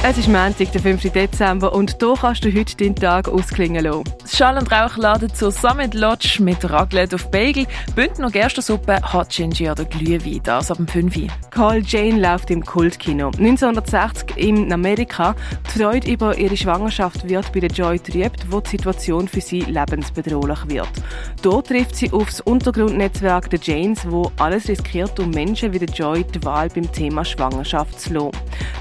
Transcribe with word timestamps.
Es 0.00 0.16
ist 0.16 0.28
Montag, 0.28 0.70
der 0.70 0.80
5. 0.80 1.10
Dezember 1.10 1.72
und 1.72 1.96
hier 2.00 2.14
kannst 2.20 2.44
du 2.44 2.54
heute 2.54 2.76
deinen 2.76 2.94
Tag 2.94 3.28
ausklingen 3.28 3.82
lassen. 3.82 4.04
Schall 4.32 4.56
und 4.56 4.70
Rauch 4.70 4.96
laden 4.96 5.34
zur 5.34 5.50
Summit 5.50 5.92
Lodge 5.92 6.40
mit 6.40 6.70
Raclette 6.70 7.16
auf 7.16 7.28
Bagel, 7.32 7.66
Bündner 7.96 8.30
Gerstensuppe, 8.30 9.00
Hot 9.12 9.30
Ginger 9.30 9.72
oder 9.72 9.84
Glühwein, 9.84 10.40
das 10.44 10.70
ab 10.70 10.76
dem 10.76 10.86
5 10.86 11.26
Call 11.50 11.82
Jane 11.84 12.20
läuft 12.20 12.48
im 12.52 12.64
Kultkino. 12.64 13.26
1960 13.26 14.36
in 14.36 14.72
Amerika. 14.72 15.34
Die 15.66 15.80
Freude 15.80 16.12
über 16.12 16.38
ihre 16.38 16.56
Schwangerschaft 16.56 17.28
wird 17.28 17.52
bei 17.52 17.60
der 17.60 17.70
Joy 17.70 17.98
trübt, 17.98 18.46
wo 18.52 18.60
die 18.60 18.70
Situation 18.70 19.26
für 19.26 19.40
sie 19.40 19.62
lebensbedrohlich 19.62 20.68
wird. 20.68 20.88
Dort 21.42 21.66
trifft 21.66 21.96
sie 21.96 22.12
aufs 22.12 22.40
Untergrundnetzwerk 22.40 23.50
der 23.50 23.58
Janes, 23.60 24.08
wo 24.08 24.30
alles 24.38 24.68
riskiert, 24.68 25.18
um 25.18 25.30
Menschen 25.30 25.72
wie 25.72 25.80
der 25.80 25.88
Joy 25.88 26.22
die 26.22 26.44
Wahl 26.44 26.68
beim 26.68 26.90
Thema 26.92 27.24
Schwangerschaft 27.24 28.00
zu 28.00 28.14
lassen. 28.14 28.30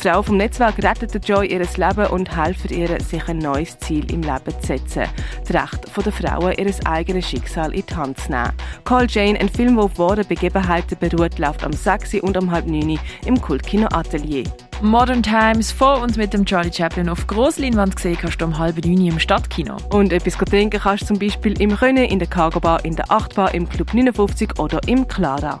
Die 0.00 0.08
Frau 0.08 0.22
vom 0.22 0.38
Netzwerk 0.38 0.82
rettet 0.82 1.28
Joy 1.28 1.48
ihr 1.48 1.58
Leben 1.58 2.06
und 2.06 2.34
hilft 2.34 2.70
ihr, 2.70 2.98
sich 3.02 3.28
ein 3.28 3.36
neues 3.36 3.78
Ziel 3.80 4.10
im 4.10 4.22
Leben 4.22 4.58
zu 4.60 4.68
setzen. 4.68 5.04
Das 5.46 5.62
Recht 5.62 5.94
der 5.94 6.12
Frauen, 6.12 6.54
ihr 6.56 6.74
eigenes 6.86 7.28
Schicksal 7.28 7.74
in 7.74 7.84
die 7.84 7.94
Hand 7.94 8.18
zu 8.18 8.30
nehmen. 8.30 8.52
Call 8.84 9.06
Jane, 9.10 9.38
ein 9.38 9.50
Film, 9.50 9.74
der 9.74 9.84
auf 9.84 9.98
wahren 9.98 10.26
Begebenheiten 10.26 10.96
beruht, 10.98 11.38
läuft 11.38 11.64
am 11.64 11.74
6. 11.74 12.14
und 12.22 12.34
am 12.38 12.50
halb 12.50 12.66
9. 12.66 12.98
im 13.26 13.40
Kultkino 13.42 13.88
Atelier. 13.92 14.44
Modern 14.80 15.22
Times 15.22 15.70
vor 15.70 16.00
und 16.00 16.16
mit 16.16 16.32
dem 16.32 16.46
Charlie 16.46 16.72
Chaplin 16.72 17.10
auf 17.10 17.26
Grossleinwand 17.26 17.96
gesehen 17.96 18.16
kannst 18.18 18.40
du 18.40 18.46
um 18.46 18.58
halb 18.58 18.82
neun 18.82 19.04
im 19.04 19.18
Stadtkino. 19.18 19.76
Und 19.90 20.14
etwas 20.14 20.38
trinken 20.38 20.80
kannst 20.80 21.02
du 21.02 21.06
zum 21.08 21.18
Beispiel 21.18 21.60
im 21.60 21.72
Rönne, 21.72 22.10
in 22.10 22.18
der 22.18 22.28
Cargo 22.28 22.60
Bar, 22.60 22.82
in 22.86 22.96
der 22.96 23.10
8 23.10 23.34
Bar, 23.34 23.52
im 23.52 23.68
Club 23.68 23.92
59 23.92 24.58
oder 24.58 24.80
im 24.86 25.06
Clara. 25.06 25.60